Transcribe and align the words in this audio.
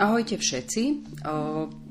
Ahojte 0.00 0.40
všetci, 0.40 1.12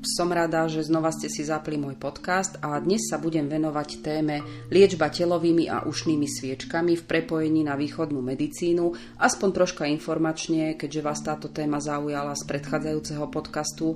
som 0.02 0.28
rada, 0.34 0.66
že 0.66 0.82
znova 0.82 1.14
ste 1.14 1.30
si 1.30 1.46
zapli 1.46 1.78
môj 1.78 1.94
podcast 1.94 2.58
a 2.58 2.74
dnes 2.82 3.06
sa 3.06 3.22
budem 3.22 3.46
venovať 3.46 4.02
téme 4.02 4.42
liečba 4.66 5.14
telovými 5.14 5.70
a 5.70 5.86
ušnými 5.86 6.26
sviečkami 6.26 6.98
v 6.98 7.06
prepojení 7.06 7.62
na 7.62 7.78
východnú 7.78 8.18
medicínu, 8.18 9.14
aspoň 9.14 9.48
troška 9.54 9.86
informačne, 9.86 10.74
keďže 10.74 11.06
vás 11.06 11.22
táto 11.22 11.54
téma 11.54 11.78
zaujala 11.78 12.34
z 12.34 12.50
predchádzajúceho 12.50 13.30
podcastu, 13.30 13.94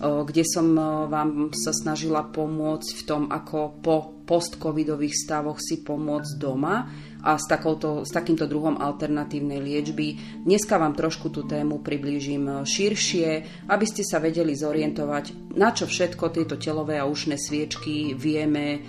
kde 0.00 0.44
som 0.44 0.76
vám 1.08 1.56
sa 1.56 1.72
snažila 1.72 2.20
pomôcť 2.28 2.88
v 3.00 3.02
tom, 3.08 3.22
ako 3.32 3.80
po 3.80 4.16
post-covidových 4.26 5.14
stavoch 5.14 5.62
si 5.62 5.80
pomôcť 5.80 6.32
doma 6.36 6.90
a 7.22 7.38
s, 7.38 7.46
takouto, 7.46 8.02
s 8.02 8.10
takýmto 8.10 8.46
druhom 8.50 8.78
alternatívnej 8.78 9.62
liečby. 9.62 10.06
Dneska 10.42 10.78
vám 10.78 10.98
trošku 10.98 11.30
tú 11.30 11.46
tému 11.46 11.82
priblížim 11.82 12.46
e, 12.46 12.54
širšie, 12.66 13.28
aby 13.70 13.86
ste 13.86 14.02
sa 14.02 14.22
vedeli 14.22 14.54
zorientovať, 14.54 15.54
na 15.54 15.70
čo 15.74 15.86
všetko 15.86 16.34
tieto 16.34 16.58
telové 16.58 16.98
a 16.98 17.08
ušné 17.08 17.38
sviečky 17.38 18.14
vieme 18.14 18.64
e, 18.74 18.80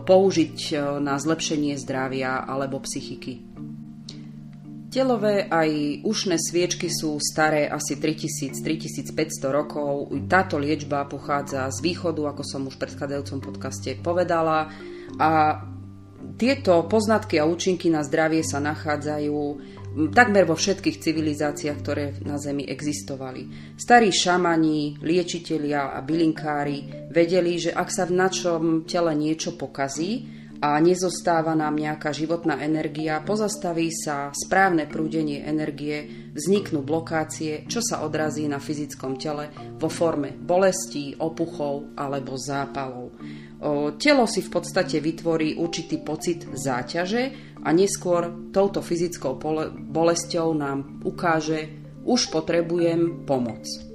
použiť 0.00 0.56
e, 0.72 0.74
na 1.00 1.16
zlepšenie 1.16 1.76
zdravia 1.80 2.44
alebo 2.44 2.84
psychiky. 2.84 3.49
Telové 4.90 5.46
aj 5.46 6.02
ušné 6.02 6.34
sviečky 6.34 6.90
sú 6.90 7.14
staré 7.22 7.70
asi 7.70 7.94
3000-3500 7.94 9.14
rokov. 9.46 10.10
Táto 10.26 10.58
liečba 10.58 11.06
pochádza 11.06 11.70
z 11.70 11.78
východu, 11.78 12.26
ako 12.26 12.42
som 12.42 12.66
už 12.66 12.74
v 12.74 12.82
predchádzajúcom 12.90 13.38
podcaste 13.38 13.94
povedala. 14.02 14.66
A 15.14 15.62
tieto 16.34 16.90
poznatky 16.90 17.38
a 17.38 17.46
účinky 17.46 17.86
na 17.86 18.02
zdravie 18.02 18.42
sa 18.42 18.58
nachádzajú 18.58 19.38
takmer 20.10 20.42
vo 20.42 20.58
všetkých 20.58 20.98
civilizáciách, 20.98 21.78
ktoré 21.78 22.18
na 22.26 22.34
Zemi 22.42 22.66
existovali. 22.66 23.74
Starí 23.78 24.10
šamani, 24.10 24.98
liečitelia 25.06 25.94
a 25.94 26.02
bylinkári 26.02 27.10
vedeli, 27.14 27.62
že 27.62 27.70
ak 27.70 27.88
sa 27.94 28.10
v 28.10 28.18
našom 28.18 28.62
tele 28.90 29.14
niečo 29.14 29.54
pokazí 29.54 30.39
a 30.60 30.76
nezostáva 30.76 31.56
nám 31.56 31.80
nejaká 31.80 32.12
životná 32.12 32.60
energia, 32.60 33.24
pozastaví 33.24 33.88
sa 33.88 34.28
správne 34.28 34.84
prúdenie 34.84 35.40
energie, 35.40 36.28
vzniknú 36.36 36.84
blokácie, 36.84 37.64
čo 37.64 37.80
sa 37.80 38.04
odrazí 38.04 38.44
na 38.44 38.60
fyzickom 38.60 39.16
tele 39.16 39.48
vo 39.80 39.88
forme 39.88 40.36
bolestí, 40.36 41.16
opuchov 41.16 41.96
alebo 41.96 42.36
zápalov. 42.36 43.16
Telo 43.96 44.24
si 44.28 44.40
v 44.44 44.50
podstate 44.52 45.00
vytvorí 45.00 45.56
určitý 45.56 46.00
pocit 46.04 46.44
záťaže 46.44 47.56
a 47.64 47.68
neskôr 47.72 48.52
touto 48.52 48.84
fyzickou 48.84 49.40
bolesťou 49.88 50.52
nám 50.52 51.00
ukáže, 51.04 51.72
už 52.04 52.32
potrebujem 52.32 53.24
pomoc. 53.28 53.89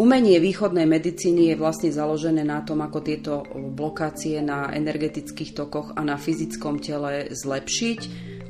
Umenie 0.00 0.40
východnej 0.40 0.88
medicíny 0.88 1.52
je 1.52 1.60
vlastne 1.60 1.92
založené 1.92 2.40
na 2.40 2.64
tom, 2.64 2.80
ako 2.80 3.04
tieto 3.04 3.44
blokácie 3.52 4.40
na 4.40 4.72
energetických 4.72 5.52
tokoch 5.52 5.92
a 5.92 6.00
na 6.00 6.16
fyzickom 6.16 6.80
tele 6.80 7.28
zlepšiť, 7.28 8.00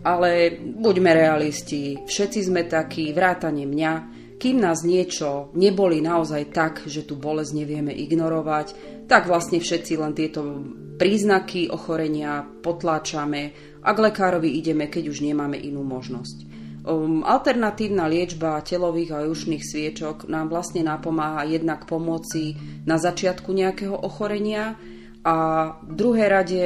ale 0.07 0.55
buďme 0.62 1.11
realisti, 1.11 2.07
všetci 2.07 2.47
sme 2.47 2.70
takí, 2.70 3.11
vrátane 3.11 3.67
mňa, 3.67 3.92
kým 4.39 4.62
nás 4.62 4.87
niečo 4.87 5.51
neboli 5.59 5.98
naozaj 5.98 6.55
tak, 6.55 6.87
že 6.87 7.03
tú 7.03 7.19
bolesť 7.19 7.53
nevieme 7.53 7.91
ignorovať, 7.98 8.67
tak 9.11 9.27
vlastne 9.27 9.59
všetci 9.59 9.92
len 9.98 10.14
tieto 10.14 10.62
príznaky 11.03 11.67
ochorenia 11.67 12.47
potláčame. 12.62 13.75
A 13.83 13.91
k 13.91 13.98
lekárovi 13.98 14.55
ideme, 14.55 14.87
keď 14.87 15.11
už 15.11 15.27
nemáme 15.27 15.59
inú 15.59 15.83
možnosť. 15.83 16.50
Um, 16.81 17.20
alternatívna 17.20 18.09
liečba 18.09 18.64
telových 18.64 19.12
a 19.12 19.28
jušných 19.28 19.61
sviečok 19.61 20.33
nám 20.33 20.48
vlastne 20.48 20.81
napomáha 20.81 21.45
jednak 21.45 21.85
pomoci 21.85 22.57
na 22.89 22.96
začiatku 22.96 23.52
nejakého 23.52 23.92
ochorenia 23.92 24.80
a 25.20 25.36
v 25.85 25.92
druhej 25.92 26.29
rade 26.33 26.63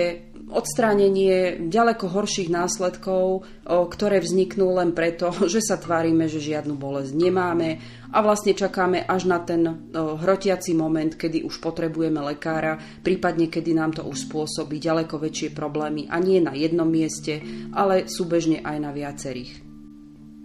odstránenie 0.54 1.66
ďaleko 1.66 2.14
horších 2.14 2.46
následkov, 2.46 3.42
ktoré 3.66 4.22
vzniknú 4.22 4.78
len 4.78 4.94
preto, 4.94 5.34
že 5.52 5.58
sa 5.58 5.80
tvárime, 5.80 6.30
že 6.30 6.38
žiadnu 6.38 6.78
bolesť 6.78 7.10
nemáme 7.10 7.82
a 8.14 8.22
vlastne 8.22 8.54
čakáme 8.54 9.02
až 9.02 9.26
na 9.26 9.42
ten 9.42 9.66
hrotiaci 9.94 10.78
moment, 10.78 11.10
kedy 11.10 11.42
už 11.42 11.58
potrebujeme 11.58 12.22
lekára, 12.22 12.78
prípadne 13.02 13.50
kedy 13.50 13.74
nám 13.74 13.98
to 13.98 14.06
už 14.06 14.30
spôsobí 14.30 14.78
ďaleko 14.78 15.18
väčšie 15.18 15.50
problémy 15.50 16.06
a 16.06 16.22
nie 16.22 16.38
na 16.38 16.54
jednom 16.54 16.86
mieste, 16.86 17.42
ale 17.74 18.06
súbežne 18.06 18.62
aj 18.62 18.76
na 18.78 18.94
viacerých. 18.94 19.63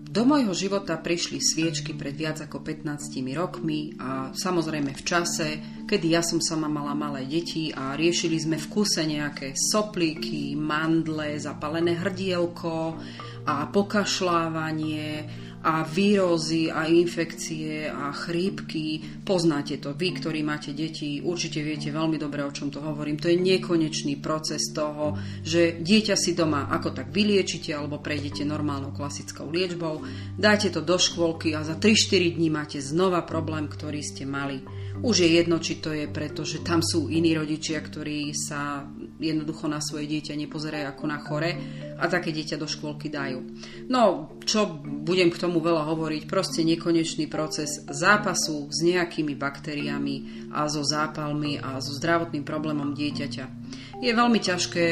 Do 0.09 0.25
môjho 0.25 0.58
života 0.58 0.97
prišli 0.97 1.38
sviečky 1.38 1.94
pred 1.94 2.18
viac 2.18 2.42
ako 2.42 2.66
15 2.66 3.14
rokmi 3.38 3.94
a 4.02 4.34
samozrejme 4.34 4.97
v 4.97 5.06
čase, 5.06 5.47
kedy 5.86 6.18
ja 6.18 6.25
som 6.25 6.42
sama 6.42 6.66
mala 6.66 6.97
malé 6.97 7.30
deti 7.30 7.70
a 7.70 7.94
riešili 7.94 8.42
sme 8.42 8.58
v 8.58 8.68
kuse 8.74 9.06
nejaké 9.06 9.53
soplíky, 9.53 10.58
mandle, 10.58 11.38
zapalené 11.38 11.94
hrdielko 11.94 12.98
a 13.46 13.69
pokašľávanie 13.69 15.30
a 15.59 15.84
výrozy 15.84 16.72
a 16.72 16.88
infekcie 16.88 17.92
a 17.92 18.16
chrípky. 18.16 19.03
Poznáte 19.28 19.75
to 19.78 19.92
vy, 19.92 20.16
ktorí 20.16 20.40
máte 20.40 20.72
deti, 20.72 21.20
určite 21.20 21.59
viete 21.59 21.92
veľmi 21.92 22.16
dobre, 22.16 22.47
o 22.47 22.56
čom 22.56 22.72
to 22.72 22.80
hovorím. 22.80 23.20
To 23.20 23.28
je 23.28 23.36
nekonečný 23.36 24.24
proces 24.24 24.72
toho, 24.72 25.19
že 25.44 25.84
dieťa 25.84 26.16
si 26.16 26.31
doma 26.31 26.72
ako 26.72 26.96
tak 26.96 27.12
vyliečite 27.12 27.75
alebo 27.75 28.00
prejdete 28.00 28.48
normálnou 28.48 28.96
klasickou 28.96 29.52
liečbou, 29.52 30.03
dáte 30.40 30.72
to 30.72 30.80
do 30.80 30.96
škôlky 30.96 31.52
a 31.53 31.68
za 31.68 31.75
3-4 31.75 32.40
dní 32.40 32.48
máte 32.48 32.80
znova 32.80 33.28
problém, 33.28 33.68
ktorý 33.68 34.00
ste 34.00 34.24
mali. 34.24 34.64
Už 35.00 35.24
je 35.24 35.30
jedno, 35.31 35.64
či 35.64 35.80
to 35.80 35.96
je 35.96 36.12
preto, 36.12 36.44
že 36.44 36.59
tam 36.59 36.84
sú 36.84 37.08
iní 37.08 37.31
rodičia, 37.31 37.80
ktorí 37.80 38.36
sa 38.36 38.84
jednoducho 39.19 39.68
na 39.68 39.84
svoje 39.84 40.07
dieťa 40.07 40.40
nepozerajú 40.40 40.85
ako 40.88 41.06
na 41.06 41.19
chore 41.19 41.52
a 42.00 42.07
také 42.07 42.31
dieťa 42.31 42.56
do 42.56 42.66
škôlky 42.66 43.12
dajú. 43.12 43.44
No, 43.91 44.34
čo 44.47 44.66
budem 44.80 45.28
k 45.30 45.38
tomu 45.38 45.59
veľa 45.59 45.84
hovoriť, 45.91 46.24
proste 46.25 46.63
nekonečný 46.63 47.28
proces 47.28 47.84
zápasu 47.85 48.72
s 48.72 48.80
nejakými 48.81 49.35
baktériami 49.35 50.47
a 50.56 50.66
so 50.72 50.81
zápalmi 50.81 51.59
a 51.59 51.84
so 51.84 51.91
zdravotným 51.91 52.47
problémom 52.47 52.96
dieťaťa. 52.96 53.59
Je 54.00 54.12
veľmi 54.16 54.40
ťažké 54.40 54.85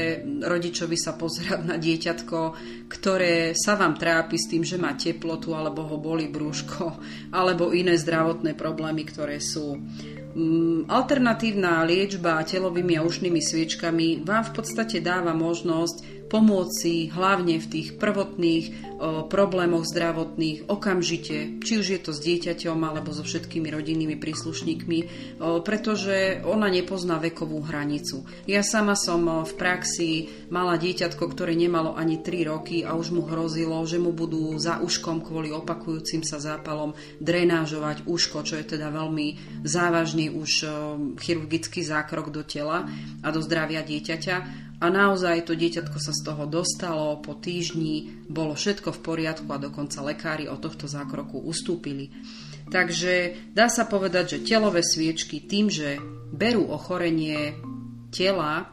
rodičovi 0.43 0.97
sa 0.99 1.15
pozerať 1.15 1.63
na 1.63 1.79
dieťatko, 1.79 2.39
ktoré 2.91 3.55
sa 3.55 3.79
vám 3.79 3.95
trápi 3.95 4.35
s 4.35 4.51
tým, 4.51 4.67
že 4.67 4.75
má 4.75 4.97
teplotu 4.99 5.55
alebo 5.55 5.87
ho 5.87 5.95
boli 5.95 6.27
brúško 6.27 6.99
alebo 7.37 7.71
iné 7.71 7.95
zdravotné 7.95 8.51
problémy, 8.57 9.07
ktoré 9.07 9.39
sú. 9.39 9.79
Mm, 10.37 10.91
alternatívna 10.91 11.81
liečba 11.87 12.43
telovými 12.43 12.99
a 12.99 13.05
ušnými 13.07 13.39
sviečkami 13.39 14.27
vám 14.27 14.43
v 14.51 14.53
podstate 14.53 14.99
dáva 14.99 15.31
možnosť 15.31 16.16
pomôcť 16.27 17.11
hlavne 17.11 17.59
v 17.59 17.67
tých 17.67 17.87
prvotných 17.95 18.65
o, 18.67 18.73
problémoch 19.25 19.87
zdravotných 19.87 20.67
okamžite, 20.67 21.63
či 21.63 21.73
už 21.79 21.87
je 21.95 21.99
to 22.03 22.11
s 22.11 22.19
dieťaťom 22.19 22.77
alebo 22.83 23.15
so 23.15 23.23
všetkými 23.23 23.71
rodinnými 23.71 24.19
príslušníkmi, 24.19 24.99
o, 25.39 25.59
pretože 25.63 26.43
ona 26.43 26.67
nepozná 26.67 27.17
vekovú 27.17 27.63
hranicu. 27.63 28.27
Ja 28.45 28.61
sama 28.61 28.99
som 28.99 29.47
v 29.47 29.53
praxi 29.55 30.27
mala 30.51 30.75
dieťatko, 30.75 31.23
ktoré 31.31 31.55
nemalo 31.55 31.95
ani 31.95 32.19
3 32.19 32.51
roky 32.51 32.83
a 32.83 32.93
už 32.93 33.15
mu 33.15 33.23
hrozilo, 33.25 33.79
že 33.87 33.97
mu 33.97 34.11
budú 34.11 34.55
za 34.59 34.83
uškom 34.83 35.23
kvôli 35.23 35.49
opakujúcim 35.51 36.21
sa 36.27 36.37
zápalom 36.43 36.93
drenážovať 37.23 38.03
uško, 38.03 38.43
čo 38.43 38.59
je 38.59 38.77
teda 38.77 38.91
veľmi 38.91 39.61
závažný 39.63 40.31
už 40.31 40.51
chirurgický 41.17 41.81
zákrok 41.83 42.29
do 42.29 42.43
tela 42.43 42.85
a 43.23 43.27
do 43.31 43.39
zdravia 43.39 43.81
dieťaťa 43.81 44.66
a 44.77 44.85
naozaj 44.93 45.49
to 45.49 45.57
dieťatko 45.57 45.97
sa 45.97 46.13
z 46.13 46.21
toho 46.21 46.45
dostalo, 46.45 47.17
po 47.17 47.33
týždni 47.33 48.25
bolo 48.29 48.53
všetko 48.53 48.93
v 48.93 49.01
poriadku 49.01 49.49
a 49.49 49.57
dokonca 49.57 50.05
lekári 50.05 50.45
od 50.45 50.61
tohto 50.61 50.85
zákroku 50.85 51.41
ustúpili. 51.41 52.13
Takže 52.69 53.47
dá 53.57 53.71
sa 53.73 53.89
povedať, 53.89 54.37
že 54.37 54.43
telové 54.45 54.85
sviečky 54.85 55.41
tým, 55.49 55.71
že 55.71 55.97
berú 56.29 56.69
ochorenie 56.69 57.57
tela 58.13 58.69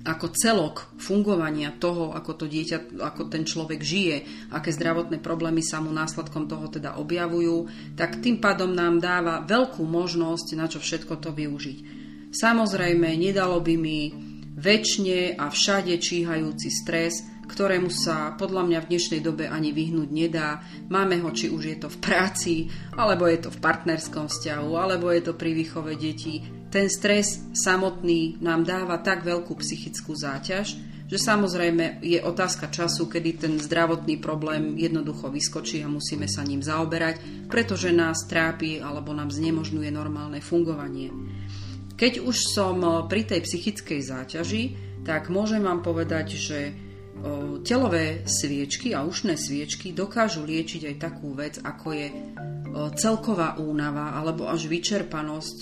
ako 0.00 0.32
celok 0.32 0.96
fungovania 0.96 1.76
toho, 1.76 2.16
ako 2.16 2.32
to 2.32 2.46
dieťa, 2.48 2.96
ako 3.04 3.28
ten 3.28 3.44
človek 3.44 3.84
žije, 3.84 4.16
aké 4.48 4.72
zdravotné 4.72 5.20
problémy 5.20 5.60
sa 5.60 5.84
mu 5.84 5.92
následkom 5.92 6.48
toho 6.48 6.72
teda 6.72 6.96
objavujú, 6.96 7.68
tak 8.00 8.24
tým 8.24 8.40
pádom 8.40 8.72
nám 8.72 8.96
dáva 8.96 9.44
veľkú 9.44 9.84
možnosť 9.84 10.56
na 10.56 10.66
čo 10.72 10.80
všetko 10.80 11.20
to 11.20 11.36
využiť. 11.36 11.78
Samozrejme, 12.32 13.12
nedalo 13.20 13.60
by 13.60 13.74
mi 13.76 14.29
väčšine 14.56 15.38
a 15.38 15.50
všade 15.50 15.94
číhajúci 15.98 16.68
stres, 16.70 17.22
ktorému 17.50 17.90
sa 17.90 18.38
podľa 18.38 18.62
mňa 18.62 18.78
v 18.86 18.88
dnešnej 18.94 19.20
dobe 19.26 19.50
ani 19.50 19.74
vyhnúť 19.74 20.08
nedá. 20.14 20.62
Máme 20.86 21.18
ho, 21.18 21.34
či 21.34 21.50
už 21.50 21.62
je 21.66 21.76
to 21.82 21.88
v 21.90 21.98
práci, 21.98 22.54
alebo 22.94 23.26
je 23.26 23.42
to 23.42 23.50
v 23.50 23.58
partnerskom 23.58 24.30
vzťahu, 24.30 24.70
alebo 24.78 25.10
je 25.10 25.22
to 25.26 25.34
pri 25.34 25.50
výchove 25.58 25.90
detí. 25.98 26.46
Ten 26.70 26.86
stres 26.86 27.50
samotný 27.50 28.38
nám 28.38 28.62
dáva 28.62 29.02
tak 29.02 29.26
veľkú 29.26 29.58
psychickú 29.58 30.14
záťaž, 30.14 30.78
že 31.10 31.18
samozrejme 31.18 31.98
je 32.06 32.22
otázka 32.22 32.70
času, 32.70 33.10
kedy 33.10 33.30
ten 33.42 33.54
zdravotný 33.58 34.22
problém 34.22 34.78
jednoducho 34.78 35.26
vyskočí 35.26 35.82
a 35.82 35.90
musíme 35.90 36.30
sa 36.30 36.46
ním 36.46 36.62
zaoberať, 36.62 37.50
pretože 37.50 37.90
nás 37.90 38.30
trápi 38.30 38.78
alebo 38.78 39.10
nám 39.10 39.34
znemožňuje 39.34 39.90
normálne 39.90 40.38
fungovanie. 40.38 41.10
Keď 42.00 42.24
už 42.24 42.56
som 42.56 42.80
pri 43.12 43.28
tej 43.28 43.44
psychickej 43.44 44.00
záťaži, 44.00 44.62
tak 45.04 45.28
môžem 45.28 45.60
vám 45.60 45.84
povedať, 45.84 46.32
že 46.32 46.72
telové 47.60 48.24
sviečky 48.24 48.96
a 48.96 49.04
ušné 49.04 49.36
sviečky 49.36 49.92
dokážu 49.92 50.48
liečiť 50.48 50.88
aj 50.88 50.96
takú 50.96 51.36
vec, 51.36 51.60
ako 51.60 51.92
je 51.92 52.08
celková 52.94 53.58
únava 53.58 54.14
alebo 54.14 54.46
až 54.46 54.66
vyčerpanosť 54.70 55.58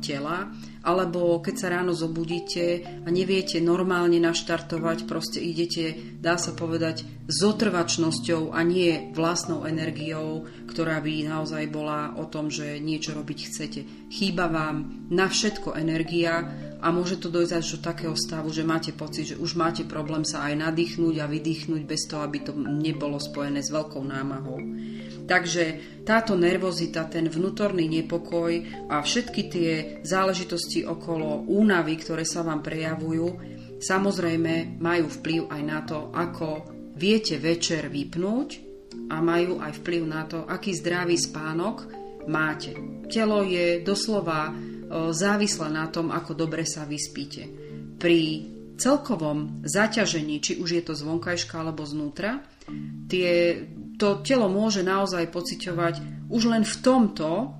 tela, 0.00 0.50
alebo 0.86 1.42
keď 1.42 1.54
sa 1.58 1.68
ráno 1.72 1.90
zobudíte 1.90 2.86
a 3.02 3.08
neviete 3.10 3.58
normálne 3.58 4.22
naštartovať, 4.22 5.10
proste 5.10 5.42
idete, 5.42 6.14
dá 6.22 6.38
sa 6.38 6.54
povedať, 6.54 7.02
s 7.26 7.42
otrvačnosťou 7.42 8.54
a 8.54 8.62
nie 8.62 9.10
vlastnou 9.10 9.66
energiou, 9.66 10.46
ktorá 10.70 11.02
by 11.02 11.26
naozaj 11.26 11.66
bola 11.66 12.14
o 12.14 12.30
tom, 12.30 12.54
že 12.54 12.78
niečo 12.78 13.18
robiť 13.18 13.38
chcete. 13.50 13.80
Chýba 14.14 14.46
vám 14.46 15.10
na 15.10 15.26
všetko 15.26 15.74
energia 15.74 16.46
a 16.78 16.86
môže 16.94 17.18
to 17.18 17.34
dojsť 17.34 17.52
až 17.58 17.66
do 17.66 17.78
takého 17.82 18.14
stavu, 18.14 18.54
že 18.54 18.62
máte 18.62 18.94
pocit, 18.94 19.34
že 19.34 19.40
už 19.42 19.58
máte 19.58 19.82
problém 19.82 20.22
sa 20.22 20.46
aj 20.46 20.70
nadýchnuť 20.70 21.14
a 21.18 21.26
vydýchnuť 21.26 21.82
bez 21.82 22.06
toho, 22.06 22.22
aby 22.22 22.46
to 22.46 22.54
nebolo 22.54 23.18
spojené 23.18 23.58
s 23.58 23.74
veľkou 23.74 24.06
námahou. 24.06 24.62
Takže 25.26 25.64
táto 26.06 26.38
nervozita, 26.38 27.10
ten 27.10 27.26
vnútorný 27.26 27.90
nepokoj 27.90 28.50
a 28.86 29.02
všetky 29.02 29.42
tie 29.50 29.70
záležitosti 30.06 30.86
okolo 30.86 31.42
únavy, 31.50 31.98
ktoré 31.98 32.22
sa 32.22 32.46
vám 32.46 32.62
prejavujú, 32.62 33.26
samozrejme 33.82 34.78
majú 34.78 35.10
vplyv 35.20 35.50
aj 35.50 35.62
na 35.66 35.80
to, 35.82 36.14
ako 36.14 36.48
viete 36.94 37.42
večer 37.42 37.90
vypnúť 37.90 38.48
a 39.10 39.18
majú 39.18 39.58
aj 39.58 39.82
vplyv 39.82 40.02
na 40.06 40.22
to, 40.30 40.46
aký 40.46 40.72
zdravý 40.78 41.18
spánok 41.18 41.90
máte. 42.30 42.72
Telo 43.10 43.42
je 43.42 43.82
doslova 43.82 44.54
závislé 45.10 45.68
na 45.74 45.90
tom, 45.90 46.14
ako 46.14 46.38
dobre 46.38 46.62
sa 46.62 46.86
vyspíte. 46.86 47.50
Pri 47.98 48.46
celkovom 48.78 49.66
zaťažení, 49.66 50.38
či 50.38 50.62
už 50.62 50.68
je 50.78 50.82
to 50.86 50.94
zvonkajška 50.94 51.58
alebo 51.58 51.82
znútra, 51.82 52.44
tie 53.10 53.62
to 53.96 54.20
telo 54.20 54.46
môže 54.52 54.84
naozaj 54.84 55.32
pociťovať 55.32 56.28
už 56.28 56.42
len 56.52 56.64
v 56.64 56.76
tomto 56.84 57.56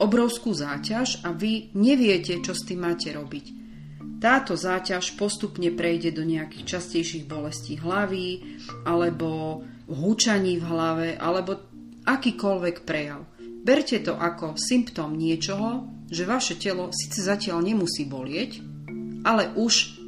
obrovskú 0.00 0.52
záťaž 0.56 1.24
a 1.24 1.32
vy 1.36 1.72
neviete, 1.76 2.40
čo 2.40 2.56
s 2.56 2.64
tým 2.64 2.84
máte 2.84 3.12
robiť. 3.12 3.60
Táto 4.20 4.52
záťaž 4.52 5.16
postupne 5.16 5.72
prejde 5.72 6.12
do 6.12 6.24
nejakých 6.24 6.76
častejších 6.76 7.24
bolestí 7.24 7.80
hlavy 7.80 8.60
alebo 8.84 9.60
húčaní 9.88 10.60
v 10.60 10.64
hlave 10.64 11.08
alebo 11.16 11.56
akýkoľvek 12.04 12.76
prejav. 12.84 13.24
Berte 13.60 14.00
to 14.00 14.16
ako 14.16 14.56
symptóm 14.56 15.16
niečoho, 15.16 15.88
že 16.08 16.28
vaše 16.28 16.56
telo 16.56 16.92
síce 16.92 17.20
zatiaľ 17.20 17.60
nemusí 17.60 18.08
bolieť, 18.08 18.60
ale 19.24 19.52
už 19.56 20.00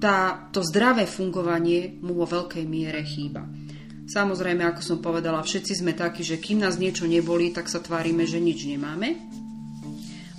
tá, 0.00 0.48
to 0.52 0.64
zdravé 0.64 1.04
fungovanie 1.04 2.00
mu 2.00 2.16
vo 2.16 2.28
veľkej 2.28 2.64
miere 2.64 3.04
chýba. 3.04 3.44
Samozrejme, 4.10 4.66
ako 4.66 4.82
som 4.82 4.98
povedala, 4.98 5.38
všetci 5.38 5.86
sme 5.86 5.94
takí, 5.94 6.26
že 6.26 6.42
kým 6.42 6.58
nás 6.58 6.82
niečo 6.82 7.06
nebolí, 7.06 7.54
tak 7.54 7.70
sa 7.70 7.78
tvárime, 7.78 8.26
že 8.26 8.42
nič 8.42 8.66
nemáme. 8.66 9.22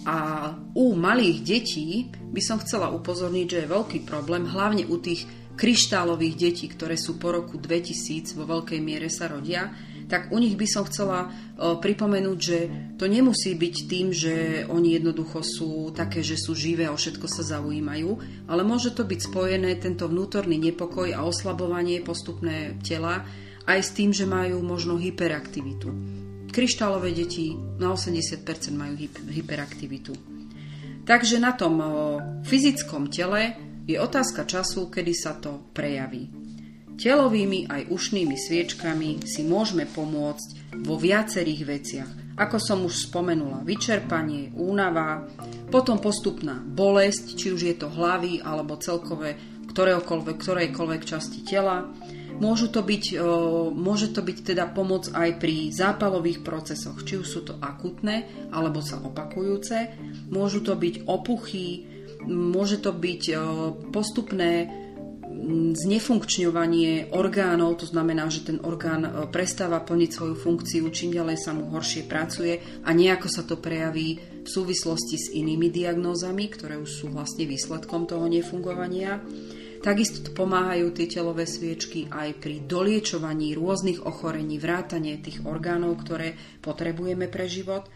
A 0.04 0.52
u 0.76 0.92
malých 0.92 1.40
detí 1.40 2.12
by 2.12 2.42
som 2.44 2.60
chcela 2.60 2.92
upozorniť, 2.92 3.48
že 3.48 3.60
je 3.64 3.72
veľký 3.72 4.04
problém, 4.04 4.44
hlavne 4.44 4.84
u 4.92 5.00
tých 5.00 5.24
kryštálových 5.56 6.36
detí, 6.36 6.68
ktoré 6.68 7.00
sú 7.00 7.16
po 7.16 7.32
roku 7.32 7.56
2000 7.56 8.36
vo 8.36 8.44
veľkej 8.44 8.80
miere 8.84 9.08
sa 9.08 9.32
rodia, 9.32 9.72
tak 10.12 10.36
u 10.36 10.42
nich 10.44 10.60
by 10.60 10.68
som 10.68 10.84
chcela 10.92 11.32
pripomenúť, 11.56 12.40
že 12.44 12.58
to 13.00 13.08
nemusí 13.08 13.56
byť 13.56 13.76
tým, 13.88 14.08
že 14.12 14.34
oni 14.68 15.00
jednoducho 15.00 15.40
sú 15.40 15.96
také, 15.96 16.20
že 16.20 16.36
sú 16.36 16.52
živé 16.52 16.90
a 16.90 16.96
o 16.96 17.00
všetko 17.00 17.24
sa 17.32 17.56
zaujímajú, 17.56 18.10
ale 18.52 18.68
môže 18.68 18.92
to 18.92 19.08
byť 19.08 19.32
spojené 19.32 19.80
tento 19.80 20.12
vnútorný 20.12 20.60
nepokoj 20.60 21.08
a 21.16 21.24
oslabovanie 21.24 22.04
postupné 22.04 22.76
tela 22.84 23.24
aj 23.68 23.80
s 23.81 23.92
tým, 23.94 24.10
že 24.13 24.30
majú 24.30 24.62
možno 24.66 24.98
hyperaktivitu. 24.98 25.90
Kryštálové 26.52 27.16
deti 27.16 27.56
na 27.80 27.96
80% 27.96 28.44
majú 28.75 28.94
hyperaktivitu. 29.31 30.13
Takže 31.08 31.42
na 31.42 31.56
tom 31.56 31.81
fyzickom 32.46 33.10
tele 33.10 33.56
je 33.88 33.98
otázka 33.98 34.46
času, 34.46 34.92
kedy 34.92 35.13
sa 35.16 35.34
to 35.40 35.72
prejaví. 35.74 36.30
Telovými 37.02 37.66
aj 37.66 37.90
ušnými 37.90 38.38
sviečkami 38.38 39.25
si 39.25 39.42
môžeme 39.42 39.90
pomôcť 39.90 40.78
vo 40.86 41.02
viacerých 41.02 41.62
veciach. 41.66 42.12
Ako 42.38 42.62
som 42.62 42.86
už 42.86 43.10
spomenula, 43.10 43.66
vyčerpanie, 43.66 44.54
únava, 44.54 45.25
potom 45.74 45.98
postupná 45.98 46.62
bolesť, 46.62 47.34
či 47.34 47.48
už 47.50 47.62
je 47.66 47.75
to 47.75 47.90
hlavy 47.90 48.44
alebo 48.46 48.78
celkové 48.78 49.40
ktorejkoľvek 49.72 51.02
časti 51.08 51.42
tela, 51.48 51.90
Môžu 52.42 52.74
to 52.74 52.82
byť, 52.82 53.22
môže 53.70 54.18
to 54.18 54.26
byť 54.26 54.38
teda 54.42 54.66
pomoc 54.74 55.14
aj 55.14 55.38
pri 55.38 55.70
zápalových 55.70 56.42
procesoch, 56.42 57.06
či 57.06 57.22
už 57.22 57.28
sú 57.30 57.46
to 57.46 57.54
akutné 57.62 58.50
alebo 58.50 58.82
sa 58.82 58.98
opakujúce. 58.98 59.94
Môžu 60.34 60.66
to 60.66 60.74
byť 60.74 61.06
opuchy, 61.06 61.86
môže 62.26 62.82
to 62.82 62.98
byť 62.98 63.24
postupné 63.94 64.74
znefunkčňovanie 65.72 67.16
orgánov, 67.16 67.80
to 67.80 67.88
znamená, 67.88 68.28
že 68.28 68.52
ten 68.52 68.60
orgán 68.62 69.30
prestáva 69.32 69.80
plniť 69.80 70.10
svoju 70.12 70.36
funkciu, 70.36 70.90
čím 70.92 71.16
ďalej 71.16 71.38
sa 71.40 71.56
mu 71.56 71.72
horšie 71.72 72.10
pracuje 72.10 72.60
a 72.84 72.90
nejako 72.92 73.28
sa 73.32 73.46
to 73.48 73.56
prejaví 73.56 74.20
v 74.42 74.50
súvislosti 74.50 75.18
s 75.18 75.32
inými 75.32 75.70
diagnózami, 75.70 76.50
ktoré 76.52 76.82
už 76.82 76.90
sú 76.90 77.06
vlastne 77.14 77.46
výsledkom 77.46 78.10
toho 78.10 78.26
nefungovania. 78.28 79.22
Takisto 79.81 80.30
pomáhajú 80.38 80.94
tie 80.94 81.10
telové 81.10 81.50
sviečky 81.50 82.06
aj 82.06 82.38
pri 82.38 82.62
doliečovaní 82.69 83.57
rôznych 83.57 84.06
ochorení, 84.06 84.62
vrátanie 84.62 85.18
tých 85.18 85.42
orgánov, 85.42 86.06
ktoré 86.06 86.38
potrebujeme 86.62 87.25
pre 87.25 87.50
život. 87.50 87.89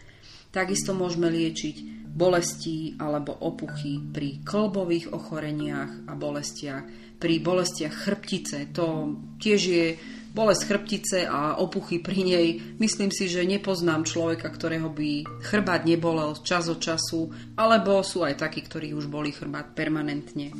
Takisto 0.50 0.98
môžeme 0.98 1.30
liečiť 1.30 2.10
bolesti 2.10 2.98
alebo 2.98 3.38
opuchy 3.38 4.02
pri 4.02 4.42
klbových 4.42 5.14
ochoreniach 5.14 6.10
a 6.10 6.12
bolestiach, 6.18 6.84
pri 7.22 7.34
bolestiach 7.38 7.94
chrbtice. 7.94 8.74
To 8.74 9.14
tiež 9.38 9.60
je 9.62 9.86
bolesť 10.34 10.62
chrbtice 10.66 11.18
a 11.22 11.54
opuchy 11.62 12.02
pri 12.02 12.18
nej. 12.26 12.48
Myslím 12.82 13.14
si, 13.14 13.30
že 13.30 13.46
nepoznám 13.46 14.02
človeka, 14.02 14.50
ktorého 14.50 14.90
by 14.90 15.22
chrbát 15.44 15.86
nebolel 15.86 16.34
čas 16.42 16.66
od 16.66 16.82
času, 16.82 17.30
alebo 17.54 18.02
sú 18.02 18.26
aj 18.26 18.42
takí, 18.42 18.66
ktorí 18.66 18.90
už 18.90 19.06
boli 19.06 19.30
chrbát 19.30 19.70
permanentne. 19.70 20.50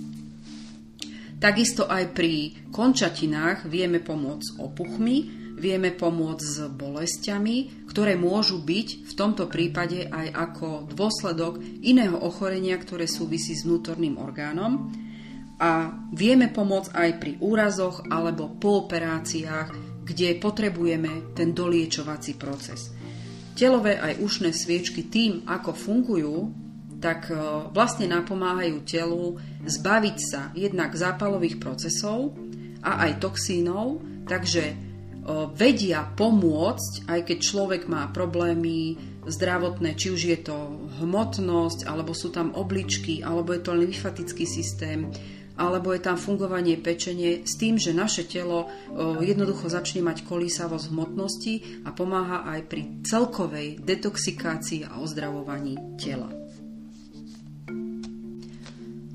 Takisto 1.37 1.85
aj 1.85 2.17
pri 2.17 2.65
končatinách 2.73 3.69
vieme 3.69 4.01
pomôcť 4.01 4.57
opuchmi, 4.57 5.17
vieme 5.61 5.93
pomôcť 5.93 6.45
s 6.45 6.59
bolestiami, 6.73 7.87
ktoré 7.89 8.17
môžu 8.17 8.65
byť 8.65 8.89
v 9.05 9.13
tomto 9.13 9.45
prípade 9.49 10.09
aj 10.09 10.33
ako 10.33 10.89
dôsledok 10.89 11.61
iného 11.85 12.17
ochorenia, 12.17 12.81
ktoré 12.81 13.05
súvisí 13.05 13.53
s 13.53 13.69
vnútorným 13.69 14.17
orgánom. 14.17 14.93
A 15.57 15.93
vieme 16.13 16.53
pomôcť 16.53 16.93
aj 16.93 17.11
pri 17.17 17.33
úrazoch 17.41 18.05
alebo 18.09 18.57
po 18.57 18.85
operáciách, 18.85 20.05
kde 20.05 20.37
potrebujeme 20.41 21.33
ten 21.33 21.57
doliečovací 21.57 22.37
proces. 22.37 22.93
Telové 23.57 23.97
aj 23.97 24.21
ušné 24.21 24.53
sviečky 24.53 25.09
tým, 25.09 25.49
ako 25.49 25.73
fungujú, 25.73 26.66
tak 27.01 27.29
e, 27.29 27.37
vlastne 27.73 28.09
napomáhajú 28.09 28.83
telu 28.85 29.37
zbaviť 29.65 30.17
sa 30.19 30.51
jednak 30.57 30.97
zápalových 30.97 31.61
procesov 31.61 32.33
a 32.81 33.09
aj 33.09 33.21
toxínov, 33.21 34.01
takže 34.25 34.65
e, 34.73 34.75
vedia 35.53 36.09
pomôcť, 36.17 37.09
aj 37.09 37.21
keď 37.27 37.39
človek 37.39 37.83
má 37.91 38.09
problémy 38.11 38.97
zdravotné, 39.27 39.99
či 39.99 40.15
už 40.15 40.23
je 40.23 40.39
to 40.41 40.57
hmotnosť, 41.03 41.85
alebo 41.85 42.15
sú 42.15 42.31
tam 42.31 42.55
obličky, 42.55 43.21
alebo 43.27 43.53
je 43.53 43.63
to 43.63 43.75
lymfatický 43.75 44.47
systém, 44.47 45.11
alebo 45.57 45.91
je 45.97 46.05
tam 46.05 46.21
fungovanie 46.21 46.77
pečenie 46.77 47.43
s 47.43 47.57
tým, 47.57 47.81
že 47.81 47.97
naše 47.97 48.29
telo 48.29 48.69
e, 48.69 49.25
jednoducho 49.25 49.69
začne 49.73 50.05
mať 50.05 50.25
kolísavosť 50.25 50.93
hmotnosti 50.93 51.55
a 51.85 51.91
pomáha 51.97 52.45
aj 52.57 52.61
pri 52.69 52.83
celkovej 53.05 53.81
detoxikácii 53.83 54.85
a 54.87 55.01
ozdravovaní 55.01 55.77
tela. 55.97 56.46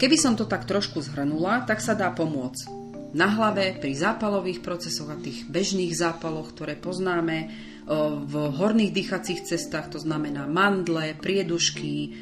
Keby 0.02 0.18
som 0.18 0.34
to 0.34 0.50
tak 0.50 0.66
trošku 0.66 0.98
zhrnula, 0.98 1.62
tak 1.70 1.78
sa 1.78 1.94
dá 1.94 2.10
pomôcť. 2.10 2.74
Na 3.14 3.30
hlave 3.38 3.78
pri 3.78 3.94
zápalových 3.94 4.66
procesoch 4.66 5.14
a 5.14 5.22
tých 5.22 5.46
bežných 5.46 5.94
zápaloch, 5.94 6.58
ktoré 6.58 6.74
poznáme, 6.74 7.70
v 8.26 8.34
horných 8.34 8.90
dýchacích 8.98 9.46
cestách, 9.46 9.94
to 9.94 10.00
znamená 10.02 10.50
mandle, 10.50 11.14
priedušky, 11.22 12.18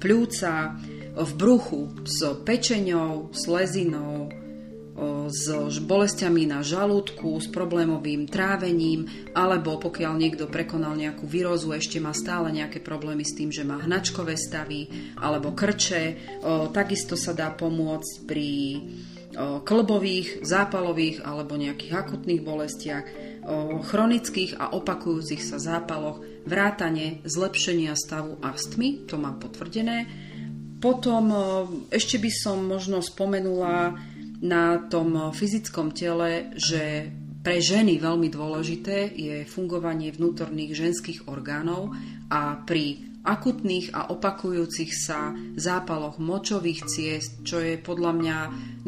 pľúca, 0.00 0.80
v 1.12 1.30
bruchu 1.36 1.92
s 2.08 2.24
pečenou, 2.40 3.28
slezinou, 3.36 4.32
s 5.32 5.80
bolestiami 5.80 6.44
na 6.44 6.60
žalúdku, 6.60 7.40
s 7.40 7.48
problémovým 7.48 8.28
trávením, 8.28 9.08
alebo 9.32 9.80
pokiaľ 9.80 10.12
niekto 10.20 10.44
prekonal 10.44 10.92
nejakú 10.92 11.24
výrozu, 11.24 11.72
ešte 11.72 11.96
má 11.96 12.12
stále 12.12 12.52
nejaké 12.52 12.84
problémy 12.84 13.24
s 13.24 13.32
tým, 13.32 13.48
že 13.48 13.64
má 13.64 13.80
hnačkové 13.80 14.36
stavy 14.36 15.14
alebo 15.16 15.56
krče. 15.56 16.36
Takisto 16.76 17.16
sa 17.16 17.32
dá 17.32 17.48
pomôcť 17.48 18.12
pri 18.28 18.48
klbových, 19.64 20.42
zápalových 20.42 21.24
alebo 21.24 21.56
nejakých 21.56 21.96
akutných 21.96 22.42
bolestiach, 22.44 23.06
chronických 23.88 24.60
a 24.60 24.76
opakujúcich 24.76 25.40
sa 25.40 25.56
zápaloch, 25.56 26.20
vrátane 26.44 27.24
zlepšenia 27.24 27.96
stavu 27.96 28.36
astmy, 28.42 29.06
to 29.08 29.16
mám 29.16 29.40
potvrdené. 29.40 30.04
Potom 30.82 31.30
ešte 31.88 32.18
by 32.18 32.30
som 32.32 32.68
možno 32.68 33.00
spomenula 33.00 33.96
na 34.40 34.80
tom 34.88 35.32
fyzickom 35.32 35.92
tele, 35.92 36.54
že 36.56 37.12
pre 37.40 37.56
ženy 37.56 37.96
veľmi 37.96 38.28
dôležité 38.28 39.16
je 39.16 39.48
fungovanie 39.48 40.12
vnútorných 40.12 40.72
ženských 40.76 41.18
orgánov 41.28 41.96
a 42.28 42.60
pri 42.60 43.09
akutných 43.20 43.92
a 43.92 44.08
opakujúcich 44.08 44.92
sa 44.96 45.36
zápaloch 45.56 46.16
močových 46.16 46.88
ciest, 46.88 47.44
čo 47.44 47.60
je 47.60 47.76
podľa 47.76 48.12
mňa 48.16 48.36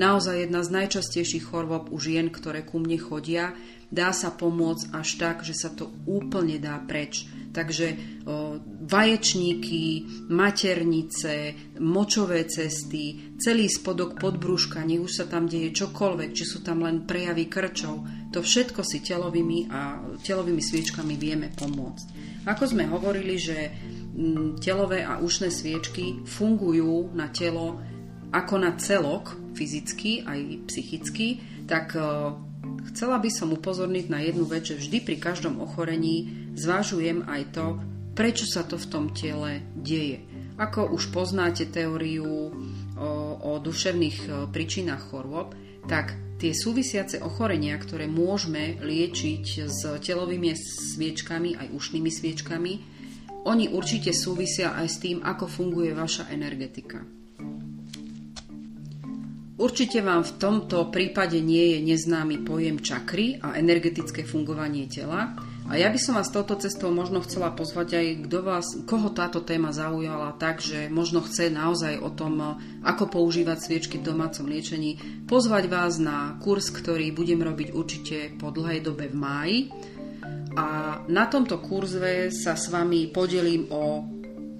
naozaj 0.00 0.48
jedna 0.48 0.64
z 0.64 0.72
najčastejších 0.72 1.44
chorôb 1.44 1.92
u 1.92 1.98
žien, 2.00 2.32
ktoré 2.32 2.64
ku 2.64 2.80
mne 2.80 2.96
chodia, 2.96 3.52
dá 3.92 4.08
sa 4.16 4.32
pomôcť 4.32 4.96
až 4.96 5.08
tak, 5.20 5.36
že 5.44 5.52
sa 5.52 5.68
to 5.68 5.92
úplne 6.08 6.56
dá 6.56 6.80
preč. 6.80 7.28
Takže 7.52 7.92
o, 7.92 8.56
vaječníky, 8.88 10.08
maternice, 10.32 11.52
močové 11.84 12.48
cesty, 12.48 13.36
celý 13.36 13.68
spodok 13.68 14.16
podbrúška, 14.16 14.80
nech 14.80 15.04
už 15.04 15.12
sa 15.12 15.24
tam 15.28 15.44
deje 15.44 15.76
čokoľvek, 15.76 16.32
či 16.32 16.44
sú 16.48 16.64
tam 16.64 16.80
len 16.88 17.04
prejavy 17.04 17.52
krčov, 17.52 18.08
to 18.32 18.40
všetko 18.40 18.80
si 18.80 19.04
telovými 19.04 19.68
a 19.68 20.00
telovými 20.24 20.64
sviečkami 20.64 21.20
vieme 21.20 21.52
pomôcť. 21.52 22.06
Ako 22.48 22.64
sme 22.64 22.88
hovorili, 22.88 23.36
že 23.36 23.68
telové 24.60 25.04
a 25.04 25.18
ušné 25.18 25.48
sviečky 25.48 26.20
fungujú 26.28 27.12
na 27.16 27.32
telo 27.32 27.80
ako 28.32 28.54
na 28.56 28.72
celok, 28.80 29.36
fyzicky 29.52 30.24
aj 30.24 30.64
psychicky, 30.68 31.44
tak 31.68 31.92
e, 31.92 32.00
chcela 32.92 33.20
by 33.20 33.28
som 33.28 33.52
upozorniť 33.52 34.06
na 34.08 34.24
jednu 34.24 34.48
vec, 34.48 34.64
že 34.64 34.80
vždy 34.80 34.98
pri 35.04 35.16
každom 35.20 35.60
ochorení 35.60 36.48
zvážujem 36.56 37.28
aj 37.28 37.42
to, 37.52 37.66
prečo 38.16 38.48
sa 38.48 38.64
to 38.64 38.80
v 38.80 38.88
tom 38.88 39.04
tele 39.12 39.60
deje. 39.76 40.24
Ako 40.56 40.92
už 40.92 41.12
poznáte 41.12 41.68
teóriu 41.68 42.24
o, 42.24 42.52
o 43.36 43.50
duševných 43.60 44.18
e, 44.24 44.30
príčinách 44.48 45.12
chorôb, 45.12 45.52
tak 45.84 46.16
tie 46.40 46.56
súvisiace 46.56 47.20
ochorenia, 47.20 47.76
ktoré 47.76 48.08
môžeme 48.08 48.80
liečiť 48.80 49.44
s 49.68 49.80
telovými 50.00 50.56
sviečkami 50.56 51.60
aj 51.60 51.68
ušnými 51.70 52.10
sviečkami, 52.10 52.72
oni 53.42 53.74
určite 53.74 54.14
súvisia 54.14 54.74
aj 54.78 54.86
s 54.86 54.96
tým, 55.02 55.18
ako 55.22 55.50
funguje 55.50 55.90
vaša 55.90 56.30
energetika. 56.30 57.02
Určite 59.62 60.02
vám 60.02 60.26
v 60.26 60.36
tomto 60.42 60.90
prípade 60.90 61.38
nie 61.38 61.76
je 61.76 61.78
neznámy 61.86 62.42
pojem 62.42 62.82
čakry 62.82 63.38
a 63.38 63.54
energetické 63.54 64.26
fungovanie 64.26 64.90
tela. 64.90 65.38
A 65.70 65.78
ja 65.78 65.86
by 65.86 65.98
som 66.02 66.18
vás 66.18 66.34
touto 66.34 66.58
cestou 66.58 66.90
možno 66.90 67.22
chcela 67.22 67.54
pozvať 67.54 67.94
aj 67.94 68.06
kto 68.26 68.38
vás, 68.42 68.66
koho 68.82 69.14
táto 69.14 69.38
téma 69.38 69.70
zaujala 69.70 70.34
tak, 70.34 70.58
že 70.58 70.90
možno 70.90 71.22
chce 71.22 71.54
naozaj 71.54 72.02
o 72.02 72.10
tom, 72.10 72.58
ako 72.82 73.06
používať 73.06 73.58
sviečky 73.62 74.02
v 74.02 74.10
domácom 74.10 74.50
liečení, 74.50 74.98
pozvať 75.30 75.70
vás 75.70 76.02
na 76.02 76.34
kurz, 76.42 76.74
ktorý 76.74 77.14
budem 77.14 77.38
robiť 77.46 77.68
určite 77.70 78.34
po 78.42 78.50
dlhej 78.50 78.82
dobe 78.82 79.06
v 79.06 79.14
máji 79.14 79.58
a 80.52 81.00
na 81.08 81.24
tomto 81.28 81.60
kurze 81.64 82.28
sa 82.28 82.52
s 82.56 82.68
vami 82.68 83.08
podelím 83.08 83.72
o 83.72 84.04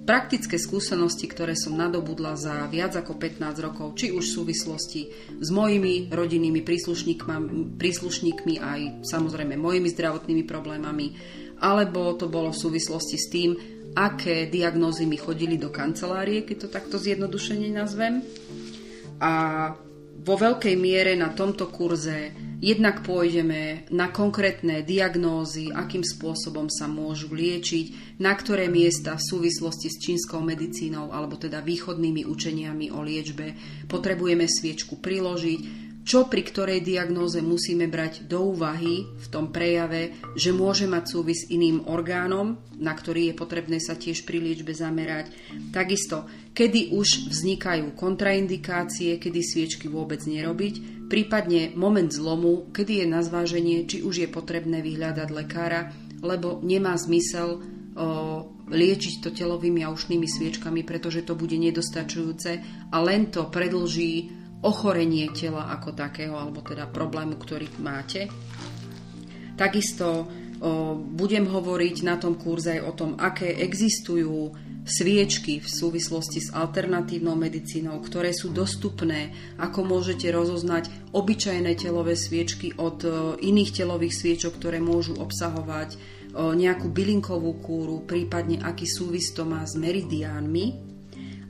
praktické 0.03 0.59
skúsenosti, 0.59 1.31
ktoré 1.31 1.55
som 1.55 1.79
nadobudla 1.79 2.35
za 2.35 2.67
viac 2.67 2.99
ako 2.99 3.15
15 3.15 3.63
rokov, 3.63 3.95
či 3.95 4.11
už 4.11 4.23
v 4.27 4.35
súvislosti 4.35 5.01
s 5.39 5.49
mojimi 5.49 6.11
rodinnými 6.11 6.59
príslušníkmi, 6.59 7.79
príslušníkmi 7.79 8.55
aj 8.59 8.79
samozrejme 9.07 9.55
mojimi 9.55 9.87
zdravotnými 9.87 10.43
problémami, 10.43 11.15
alebo 11.63 12.19
to 12.19 12.27
bolo 12.27 12.51
v 12.51 12.61
súvislosti 12.67 13.15
s 13.15 13.27
tým, 13.31 13.55
aké 13.95 14.51
diagnózy 14.51 15.07
mi 15.07 15.15
chodili 15.15 15.55
do 15.55 15.71
kancelárie, 15.71 16.43
keď 16.43 16.67
to 16.67 16.67
takto 16.67 16.95
zjednodušene 16.99 17.71
nazvem. 17.71 18.25
A 19.23 19.31
vo 20.23 20.39
veľkej 20.39 20.75
miere 20.79 21.19
na 21.19 21.35
tomto 21.35 21.67
kurze. 21.67 22.31
Jednak 22.63 23.03
pôjdeme 23.03 23.91
na 23.91 24.07
konkrétne 24.07 24.87
diagnózy, 24.87 25.67
akým 25.67 25.99
spôsobom 25.99 26.71
sa 26.71 26.87
môžu 26.87 27.35
liečiť, 27.35 28.17
na 28.23 28.31
ktoré 28.31 28.71
miesta 28.71 29.19
v 29.19 29.27
súvislosti 29.35 29.91
s 29.91 29.99
čínskou 29.99 30.39
medicínou 30.39 31.11
alebo 31.11 31.35
teda 31.35 31.59
východnými 31.59 32.23
učeniami 32.23 32.95
o 32.95 33.03
liečbe 33.03 33.51
potrebujeme 33.91 34.47
sviečku 34.47 35.03
priložiť, 35.03 35.82
čo 36.03 36.27
pri 36.27 36.43
ktorej 36.43 36.83
diagnóze 36.83 37.39
musíme 37.39 37.87
brať 37.87 38.27
do 38.27 38.51
úvahy 38.51 39.07
v 39.07 39.27
tom 39.31 39.55
prejave, 39.55 40.19
že 40.35 40.51
môže 40.51 40.83
mať 40.83 41.03
súvis 41.07 41.47
iným 41.47 41.87
orgánom, 41.87 42.59
na 42.75 42.91
ktorý 42.91 43.31
je 43.31 43.39
potrebné 43.39 43.79
sa 43.79 43.95
tiež 43.95 44.27
pri 44.27 44.43
liečbe 44.43 44.75
zamerať. 44.75 45.31
Takisto, 45.71 46.27
kedy 46.51 46.91
už 46.91 47.31
vznikajú 47.31 47.95
kontraindikácie, 47.95 49.15
kedy 49.15 49.39
sviečky 49.39 49.87
vôbec 49.87 50.19
nerobiť, 50.27 51.07
prípadne 51.07 51.71
moment 51.79 52.11
zlomu, 52.11 52.67
kedy 52.75 53.03
je 53.03 53.07
na 53.07 53.23
zváženie, 53.23 53.87
či 53.87 54.03
už 54.03 54.27
je 54.27 54.29
potrebné 54.29 54.83
vyhľadať 54.83 55.27
lekára, 55.31 55.95
lebo 56.19 56.59
nemá 56.59 56.99
zmysel 56.99 57.59
o, 57.59 57.61
liečiť 58.67 59.23
to 59.23 59.29
telovými 59.31 59.87
a 59.87 59.91
ušnými 59.91 60.27
sviečkami, 60.27 60.83
pretože 60.83 61.23
to 61.23 61.35
bude 61.35 61.55
nedostačujúce 61.55 62.51
a 62.91 62.97
len 62.99 63.31
to 63.31 63.47
predlží 63.47 64.42
ochorenie 64.63 65.29
tela 65.35 65.69
ako 65.75 65.91
takého, 65.91 66.33
alebo 66.39 66.63
teda 66.63 66.87
problému, 66.87 67.35
ktorý 67.35 67.67
máte. 67.83 68.31
Takisto 69.59 70.07
o, 70.07 70.23
budem 70.97 71.45
hovoriť 71.45 71.95
na 72.07 72.15
tom 72.17 72.39
kurze 72.39 72.79
aj 72.79 72.81
o 72.87 72.91
tom, 72.95 73.11
aké 73.19 73.51
existujú 73.59 74.55
sviečky 74.83 75.63
v 75.63 75.67
súvislosti 75.67 76.43
s 76.43 76.49
alternatívnou 76.51 77.39
medicínou, 77.39 78.03
ktoré 78.03 78.35
sú 78.35 78.51
dostupné, 78.51 79.31
ako 79.55 79.79
môžete 79.87 80.27
rozoznať 80.27 81.15
obyčajné 81.15 81.71
telové 81.79 82.19
sviečky 82.19 82.75
od 82.75 82.99
iných 83.39 83.71
telových 83.79 84.11
sviečok, 84.11 84.59
ktoré 84.59 84.83
môžu 84.83 85.15
obsahovať 85.15 85.95
nejakú 86.35 86.91
bylinkovú 86.91 87.63
kúru, 87.63 88.03
prípadne 88.03 88.59
aký 88.59 88.83
súvis 88.83 89.31
to 89.31 89.47
má 89.47 89.63
s 89.63 89.79
meridiánmi. 89.79 90.91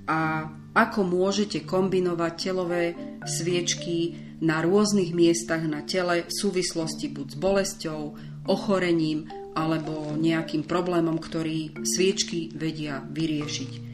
A 0.05 0.45
ako 0.73 1.05
môžete 1.05 1.63
kombinovať 1.63 2.33
telové 2.37 2.97
sviečky 3.23 4.17
na 4.43 4.59
rôznych 4.59 5.15
miestach 5.15 5.63
na 5.63 5.85
tele 5.85 6.27
v 6.27 6.33
súvislosti 6.33 7.13
buď 7.13 7.27
s 7.31 7.37
bolesťou, 7.39 8.01
ochorením 8.49 9.29
alebo 9.53 10.17
nejakým 10.17 10.65
problémom, 10.65 11.21
ktorý 11.21 11.85
sviečky 11.85 12.51
vedia 12.57 13.05
vyriešiť. 13.05 13.93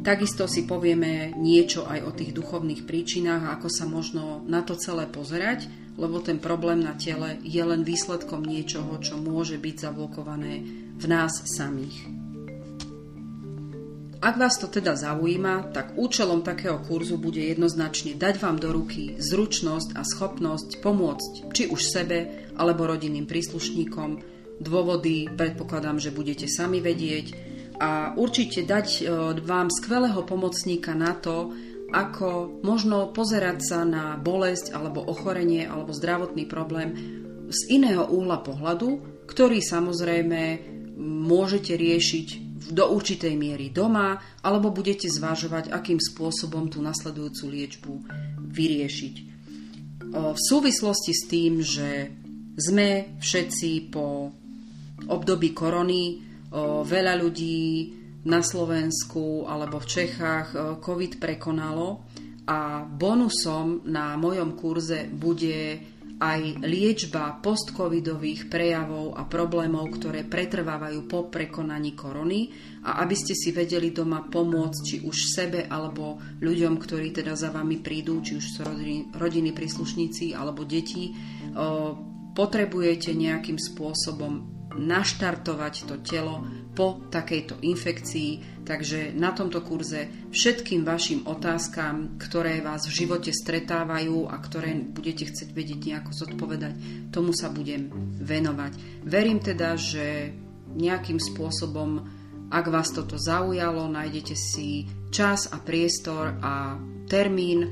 Takisto 0.00 0.48
si 0.48 0.64
povieme 0.64 1.36
niečo 1.36 1.84
aj 1.84 2.00
o 2.04 2.10
tých 2.12 2.32
duchovných 2.32 2.84
príčinách 2.88 3.42
a 3.46 3.52
ako 3.60 3.68
sa 3.68 3.84
možno 3.88 4.44
na 4.48 4.60
to 4.64 4.76
celé 4.76 5.08
pozerať, 5.08 5.68
lebo 5.96 6.20
ten 6.20 6.36
problém 6.36 6.84
na 6.84 6.92
tele 6.96 7.40
je 7.44 7.60
len 7.60 7.84
výsledkom 7.84 8.44
niečoho, 8.44 9.00
čo 9.00 9.16
môže 9.16 9.56
byť 9.56 9.76
zablokované 9.88 10.64
v 10.96 11.04
nás 11.08 11.44
samých. 11.48 12.25
Ak 14.16 14.40
vás 14.40 14.56
to 14.56 14.64
teda 14.72 14.96
zaujíma, 14.96 15.76
tak 15.76 15.92
účelom 16.00 16.40
takého 16.40 16.80
kurzu 16.80 17.20
bude 17.20 17.40
jednoznačne 17.40 18.16
dať 18.16 18.40
vám 18.40 18.56
do 18.56 18.72
ruky 18.72 19.12
zručnosť 19.20 19.92
a 19.92 20.02
schopnosť 20.08 20.80
pomôcť 20.80 21.52
či 21.52 21.68
už 21.68 21.80
sebe 21.84 22.48
alebo 22.56 22.88
rodinným 22.88 23.28
príslušníkom. 23.28 24.24
Dôvody 24.56 25.28
predpokladám, 25.36 26.00
že 26.00 26.16
budete 26.16 26.48
sami 26.48 26.80
vedieť 26.80 27.36
a 27.76 28.16
určite 28.16 28.64
dať 28.64 28.88
e, 28.88 29.02
vám 29.44 29.68
skvelého 29.68 30.24
pomocníka 30.24 30.96
na 30.96 31.12
to, 31.12 31.52
ako 31.92 32.60
možno 32.64 33.12
pozerať 33.12 33.58
sa 33.60 33.84
na 33.84 34.16
bolesť 34.16 34.72
alebo 34.72 35.04
ochorenie 35.04 35.68
alebo 35.68 35.92
zdravotný 35.92 36.48
problém 36.48 36.96
z 37.52 37.60
iného 37.68 38.08
úhla 38.08 38.40
pohľadu, 38.40 39.22
ktorý 39.28 39.60
samozrejme 39.60 40.42
môžete 41.04 41.76
riešiť 41.76 42.45
do 42.70 42.84
určitej 42.90 43.34
miery 43.38 43.70
doma, 43.70 44.18
alebo 44.42 44.74
budete 44.74 45.06
zvažovať, 45.06 45.70
akým 45.70 46.02
spôsobom 46.02 46.66
tú 46.66 46.82
nasledujúcu 46.82 47.44
liečbu 47.46 47.92
vyriešiť. 48.42 49.14
V 50.12 50.40
súvislosti 50.40 51.12
s 51.14 51.22
tým, 51.26 51.62
že 51.62 52.10
sme 52.56 53.18
všetci 53.20 53.70
po 53.92 54.32
období 55.06 55.52
korony, 55.52 56.22
veľa 56.86 57.14
ľudí 57.20 57.92
na 58.26 58.40
Slovensku 58.42 59.44
alebo 59.46 59.78
v 59.78 59.90
Čechách 59.90 60.80
COVID 60.82 61.20
prekonalo 61.20 62.06
a 62.46 62.86
bonusom 62.86 63.86
na 63.90 64.14
mojom 64.14 64.54
kurze 64.54 65.10
bude 65.10 65.78
aj 66.16 66.64
liečba 66.64 67.36
postcovidových 67.44 68.48
prejavov 68.48 69.20
a 69.20 69.28
problémov, 69.28 69.92
ktoré 70.00 70.24
pretrvávajú 70.24 71.04
po 71.04 71.28
prekonaní 71.28 71.92
korony. 71.92 72.48
A 72.88 73.04
aby 73.04 73.12
ste 73.12 73.36
si 73.36 73.52
vedeli 73.52 73.92
doma 73.92 74.24
pomôcť 74.24 74.80
či 74.80 74.96
už 75.04 75.16
sebe 75.36 75.68
alebo 75.68 76.16
ľuďom, 76.40 76.80
ktorí 76.80 77.12
teda 77.12 77.36
za 77.36 77.52
vami 77.52 77.84
prídu, 77.84 78.24
či 78.24 78.38
už 78.38 78.44
sú 78.46 78.60
rodiny, 78.64 79.12
rodiny 79.12 79.50
príslušníci 79.52 80.32
alebo 80.32 80.64
deti, 80.64 81.12
potrebujete 82.32 83.12
nejakým 83.12 83.58
spôsobom 83.60 84.56
naštartovať 84.76 85.74
to 85.88 85.96
telo 86.04 86.44
po 86.76 87.00
takejto 87.08 87.64
infekcii. 87.64 88.60
Takže 88.66 89.16
na 89.16 89.32
tomto 89.32 89.64
kurze 89.64 90.28
všetkým 90.28 90.84
vašim 90.84 91.24
otázkam, 91.24 92.20
ktoré 92.20 92.60
vás 92.60 92.84
v 92.84 93.06
živote 93.06 93.32
stretávajú 93.32 94.28
a 94.28 94.36
ktoré 94.36 94.76
budete 94.76 95.24
chcieť 95.32 95.56
vedieť 95.56 95.80
nejako 95.88 96.12
zodpovedať, 96.12 96.74
tomu 97.08 97.32
sa 97.32 97.48
budem 97.48 97.88
venovať. 98.20 99.02
Verím 99.08 99.40
teda, 99.40 99.78
že 99.80 100.36
nejakým 100.76 101.16
spôsobom, 101.16 102.04
ak 102.52 102.66
vás 102.68 102.92
toto 102.92 103.16
zaujalo, 103.16 103.88
nájdete 103.88 104.36
si 104.36 104.84
čas 105.08 105.48
a 105.48 105.56
priestor 105.62 106.36
a 106.44 106.76
termín 107.08 107.70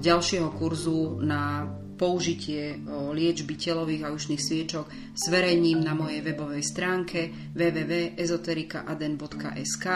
ďalšieho 0.00 0.50
kurzu 0.56 1.20
na 1.22 1.68
použitie 1.94 2.74
liečby 3.14 3.54
telových 3.56 4.04
a 4.04 4.12
ušných 4.12 4.42
sviečok 4.42 4.86
zverejním 5.14 5.80
na 5.80 5.94
mojej 5.94 6.20
webovej 6.20 6.62
stránke 6.66 7.30
www.ezoterikaaden.sk 7.54 9.86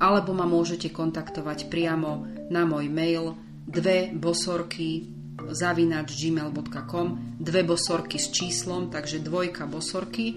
alebo 0.00 0.32
ma 0.36 0.46
môžete 0.46 0.90
kontaktovať 0.92 1.66
priamo 1.72 2.26
na 2.52 2.66
môj 2.68 2.88
mail 2.92 3.34
dve 3.66 4.12
bosorky 4.12 5.08
zavinač 5.40 6.12
gmail.com 6.20 7.40
dve 7.40 7.64
bosorky 7.64 8.20
s 8.20 8.28
číslom, 8.28 8.92
takže 8.92 9.24
dvojka 9.24 9.64
bosorky 9.64 10.36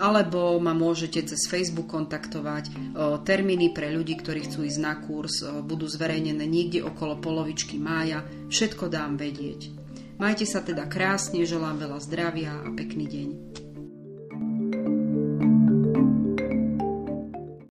alebo 0.00 0.56
ma 0.56 0.72
môžete 0.72 1.28
cez 1.28 1.44
Facebook 1.44 1.92
kontaktovať. 1.92 2.96
Termíny 3.20 3.76
pre 3.76 3.92
ľudí, 3.92 4.16
ktorí 4.16 4.48
chcú 4.48 4.64
ísť 4.64 4.80
na 4.80 4.96
kurz, 4.96 5.44
budú 5.44 5.84
zverejnené 5.84 6.48
niekde 6.48 6.80
okolo 6.80 7.20
polovičky 7.20 7.76
mája. 7.76 8.24
Všetko 8.48 8.88
dám 8.88 9.20
vedieť. 9.20 9.79
Majte 10.20 10.44
sa 10.44 10.60
teda 10.60 10.84
krásne, 10.84 11.48
želám 11.48 11.80
veľa 11.80 11.98
zdravia 12.04 12.52
a 12.52 12.68
pekný 12.76 13.08
deň. 13.08 13.28